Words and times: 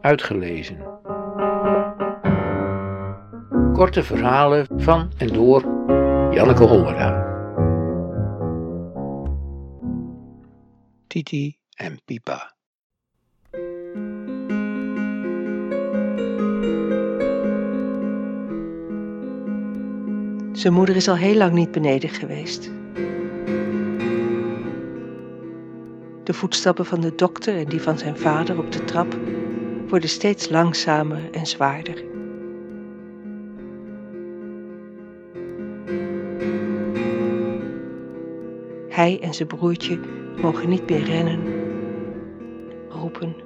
uitgelezen. 0.00 0.78
Korte 3.72 4.02
verhalen 4.02 4.66
van 4.76 5.10
en 5.16 5.28
door 5.28 5.62
Janneke 6.30 6.64
Hollera. 6.64 7.28
Titi 11.06 11.56
en 11.76 12.00
Pipa. 12.04 12.54
Zijn 20.52 20.72
moeder 20.72 20.96
is 20.96 21.08
al 21.08 21.16
heel 21.16 21.36
lang 21.36 21.52
niet 21.52 21.70
beneden 21.70 22.10
geweest. 22.10 22.70
De 26.24 26.32
voetstappen 26.32 26.86
van 26.86 27.00
de 27.00 27.14
dokter 27.14 27.56
en 27.56 27.64
die 27.64 27.82
van 27.82 27.98
zijn 27.98 28.16
vader 28.16 28.58
op 28.58 28.72
de 28.72 28.84
trap 28.84 29.16
worden 29.90 30.08
steeds 30.08 30.48
langzamer 30.48 31.30
en 31.30 31.46
zwaarder. 31.46 32.04
Hij 38.88 39.20
en 39.20 39.34
zijn 39.34 39.48
broertje 39.48 40.00
mogen 40.40 40.68
niet 40.68 40.90
meer 40.90 41.04
rennen, 41.04 41.42
roepen, 42.88 43.36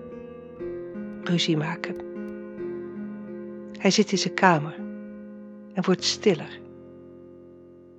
ruzie 1.22 1.56
maken. 1.56 1.96
Hij 3.72 3.90
zit 3.90 4.12
in 4.12 4.18
zijn 4.18 4.34
kamer 4.34 4.74
en 5.74 5.84
wordt 5.84 6.04
stiller 6.04 6.60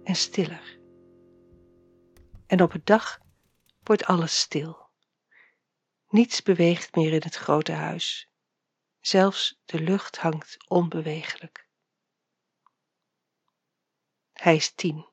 en 0.04 0.16
stiller. 0.16 0.80
En 2.48 2.62
op 2.62 2.72
het 2.72 2.86
dag 2.86 3.20
wordt 3.84 4.06
alles 4.06 4.40
stil. 4.40 4.78
Niets 6.10 6.42
beweegt 6.42 6.96
meer 6.96 7.14
in 7.14 7.22
het 7.24 7.36
grote 7.36 7.72
huis. 7.72 8.30
Zelfs 9.06 9.62
de 9.66 9.80
lucht 9.80 10.18
hangt 10.18 10.58
onbeweeglijk. 10.68 11.68
Hij 14.34 14.56
is 14.56 14.74
tien. 14.74 15.06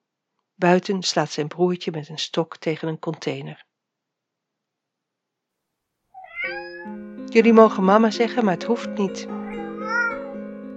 Buiten 0.55 1.03
slaat 1.03 1.31
zijn 1.31 1.49
broertje 1.49 1.91
met 1.91 2.09
een 2.09 2.19
stok 2.19 2.57
tegen 2.57 2.89
een 2.89 2.99
container. 2.99 3.65
Jullie 7.27 7.53
mogen 7.53 7.85
mama 7.85 8.11
zeggen, 8.11 8.45
maar 8.45 8.55
het 8.55 8.65
hoeft 8.65 8.91
niet. 8.91 9.27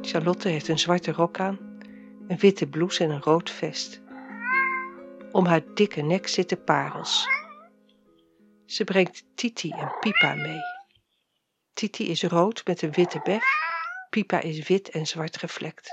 Charlotte 0.01 0.49
heeft 0.49 0.67
een 0.67 0.79
zwarte 0.79 1.11
rok 1.11 1.39
aan, 1.39 1.79
een 2.27 2.37
witte 2.37 2.67
blouse 2.67 3.03
en 3.03 3.09
een 3.09 3.21
rood 3.21 3.49
vest. 3.49 4.01
Om 5.31 5.45
haar 5.45 5.73
dikke 5.73 6.01
nek 6.01 6.27
zitten 6.27 6.63
parels. 6.63 7.27
Ze 8.65 8.83
brengt 8.83 9.23
Titi 9.35 9.71
en 9.71 9.95
Pipa 9.99 10.33
mee. 10.33 10.74
Titi 11.75 12.09
is 12.09 12.23
rood 12.23 12.65
met 12.65 12.81
een 12.81 12.91
witte 12.91 13.19
bef, 13.23 13.43
Pipa 14.09 14.41
is 14.41 14.67
wit 14.67 14.89
en 14.89 15.07
zwart 15.07 15.37
gevlekt. 15.37 15.89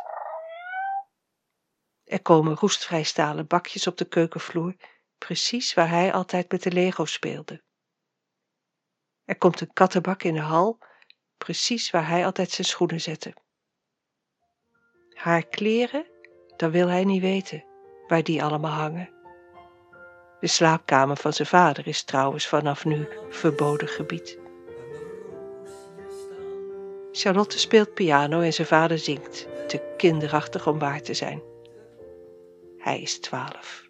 Er 2.05 2.23
komen 2.23 2.57
roestvrij 2.57 3.03
stalen 3.03 3.47
bakjes 3.47 3.87
op 3.87 3.97
de 3.97 4.05
keukenvloer, 4.05 4.75
precies 5.19 5.75
waar 5.75 5.89
hij 5.89 6.13
altijd 6.13 6.51
met 6.53 6.63
de 6.63 6.73
Lego 6.73 7.05
speelde. 7.05 7.63
Er 9.25 9.39
komt 9.39 9.61
een 9.61 9.73
kattenbak 9.73 10.23
in 10.23 10.35
de 10.35 10.41
hal, 10.41 10.79
precies 11.37 11.91
waar 11.91 12.09
hij 12.09 12.25
altijd 12.25 12.51
zijn 12.51 12.67
schoenen 12.67 13.01
zette. 13.01 13.35
Haar 15.13 15.47
kleren, 15.47 16.07
dat 16.57 16.71
wil 16.71 16.89
hij 16.89 17.05
niet 17.05 17.23
weten, 17.23 17.65
waar 18.07 18.23
die 18.23 18.43
allemaal 18.43 18.73
hangen. 18.73 19.11
De 20.41 20.47
slaapkamer 20.47 21.17
van 21.17 21.33
zijn 21.33 21.49
vader 21.49 21.87
is 21.87 22.03
trouwens 22.03 22.47
vanaf 22.47 22.85
nu 22.85 23.09
verboden 23.29 23.89
gebied. 23.89 24.42
Charlotte 27.13 27.59
speelt 27.59 27.95
piano 27.95 28.41
en 28.41 28.53
zijn 28.53 28.67
vader 28.67 28.99
zingt, 28.99 29.49
te 29.69 29.95
kinderachtig 29.97 30.67
om 30.67 30.79
waar 30.79 31.03
te 31.03 31.15
zijn. 31.15 31.43
Hij 32.79 33.01
is 33.01 33.19
twaalf. 33.19 33.89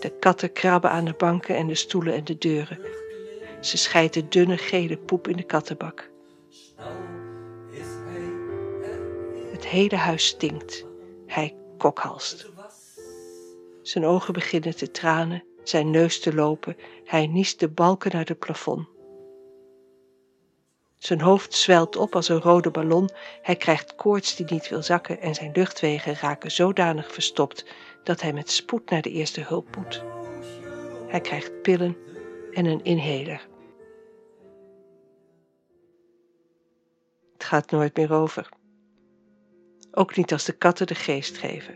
De 0.00 0.18
katten 0.18 0.52
krabben 0.52 0.90
aan 0.90 1.04
de 1.04 1.14
banken 1.18 1.56
en 1.56 1.66
de 1.66 1.74
stoelen 1.74 2.14
en 2.14 2.24
de 2.24 2.38
deuren. 2.38 2.78
Ze 3.60 3.76
scheiden 3.76 4.28
dunne 4.28 4.58
gele 4.58 4.96
poep 4.98 5.28
in 5.28 5.36
de 5.36 5.42
kattenbak. 5.42 6.10
Het 9.52 9.66
hele 9.66 9.96
huis 9.96 10.26
stinkt. 10.26 10.86
Hij 11.26 11.56
kokhalst. 11.78 12.50
Zijn 13.82 14.04
ogen 14.04 14.32
beginnen 14.32 14.76
te 14.76 14.90
tranen, 14.90 15.44
zijn 15.62 15.90
neus 15.90 16.20
te 16.20 16.34
lopen, 16.34 16.76
hij 17.04 17.26
niest 17.26 17.60
de 17.60 17.68
balken 17.68 18.10
naar 18.12 18.26
het 18.26 18.38
plafond. 18.38 18.91
Zijn 21.02 21.20
hoofd 21.20 21.54
zwelt 21.54 21.96
op 21.96 22.14
als 22.14 22.28
een 22.28 22.40
rode 22.40 22.70
ballon, 22.70 23.10
hij 23.42 23.56
krijgt 23.56 23.94
koorts 23.94 24.36
die 24.36 24.46
niet 24.48 24.68
wil 24.68 24.82
zakken 24.82 25.20
en 25.20 25.34
zijn 25.34 25.50
luchtwegen 25.52 26.14
raken 26.14 26.50
zodanig 26.50 27.12
verstopt 27.12 27.66
dat 28.04 28.20
hij 28.20 28.32
met 28.32 28.50
spoed 28.50 28.90
naar 28.90 29.02
de 29.02 29.10
eerste 29.10 29.40
hulp 29.40 29.76
moet. 29.76 30.04
Hij 31.06 31.20
krijgt 31.20 31.62
pillen 31.62 31.96
en 32.52 32.64
een 32.64 32.84
inhaler. 32.84 33.48
Het 37.32 37.44
gaat 37.44 37.70
nooit 37.70 37.96
meer 37.96 38.12
over. 38.12 38.48
Ook 39.92 40.16
niet 40.16 40.32
als 40.32 40.44
de 40.44 40.52
katten 40.52 40.86
de 40.86 40.94
geest 40.94 41.38
geven. 41.38 41.74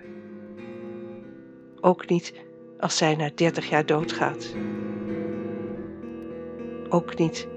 Ook 1.80 2.08
niet 2.08 2.34
als 2.78 2.96
zij 2.96 3.14
na 3.14 3.30
dertig 3.34 3.68
jaar 3.68 3.86
doodgaat. 3.86 4.54
Ook 6.88 7.18
niet 7.18 7.54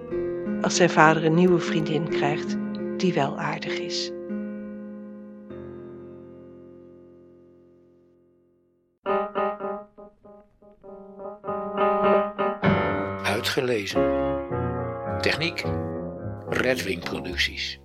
als 0.61 0.75
zijn 0.75 0.89
vader 0.89 1.25
een 1.25 1.33
nieuwe 1.33 1.59
vriendin 1.59 2.09
krijgt 2.09 2.57
die 2.97 3.13
wel 3.13 3.39
aardig 3.39 3.79
is. 3.79 4.11
Uitgelezen. 13.23 14.01
Techniek. 15.21 15.63
Redwing 16.49 17.03
Producties. 17.03 17.79